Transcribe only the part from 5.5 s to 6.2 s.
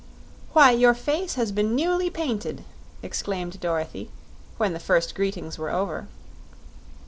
were over.